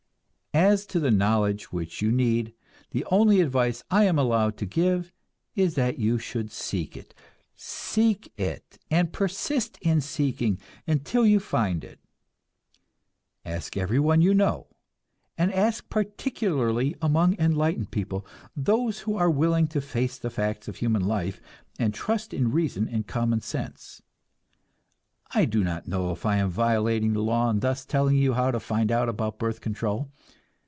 [0.53, 2.53] As to the knowledge which you need,
[2.91, 5.13] the only advice I am allowed to give
[5.55, 7.13] is that you should seek it.
[7.55, 12.01] Seek it, and persist in seeking, until you find it.
[13.45, 14.67] Ask everyone you know;
[15.37, 20.77] and ask particularly among enlightened people, those who are willing to face the facts of
[20.77, 21.39] human life
[21.79, 24.01] and trust in reason and common sense.
[25.33, 28.51] I do not know if I am violating the law in thus telling you how
[28.51, 30.11] to find out about birth control.